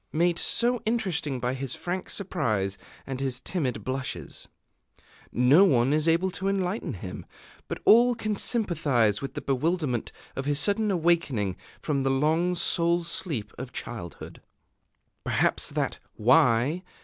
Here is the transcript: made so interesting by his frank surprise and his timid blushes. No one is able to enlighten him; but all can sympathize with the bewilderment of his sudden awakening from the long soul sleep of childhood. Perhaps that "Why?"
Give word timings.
made 0.11 0.39
so 0.39 0.81
interesting 0.83 1.39
by 1.39 1.53
his 1.53 1.75
frank 1.75 2.09
surprise 2.09 2.75
and 3.05 3.19
his 3.19 3.39
timid 3.39 3.83
blushes. 3.83 4.47
No 5.31 5.63
one 5.63 5.93
is 5.93 6.07
able 6.07 6.31
to 6.31 6.47
enlighten 6.47 6.95
him; 6.95 7.23
but 7.67 7.77
all 7.85 8.15
can 8.15 8.35
sympathize 8.35 9.21
with 9.21 9.35
the 9.35 9.41
bewilderment 9.43 10.11
of 10.35 10.45
his 10.45 10.59
sudden 10.59 10.89
awakening 10.89 11.55
from 11.79 12.01
the 12.01 12.09
long 12.09 12.55
soul 12.55 13.03
sleep 13.03 13.53
of 13.59 13.73
childhood. 13.73 14.41
Perhaps 15.23 15.69
that 15.69 15.99
"Why?" 16.15 16.81